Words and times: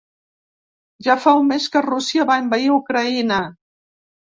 Ja 1.09 1.17
fa 1.27 1.35
un 1.43 1.47
mes 1.51 1.69
que 1.77 1.85
Rússia 1.91 2.29
va 2.33 2.41
envair 2.47 2.77
Ucraïna. 2.83 3.43